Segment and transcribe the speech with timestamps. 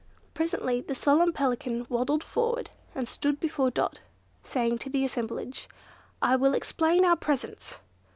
[0.33, 3.99] Presently the solemn Pelican waddled forward and stood before Dot,
[4.43, 5.69] saying to the assemblage,
[6.23, 7.77] "I will explain our presence."